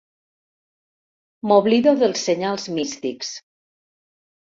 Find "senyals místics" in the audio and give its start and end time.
2.31-3.33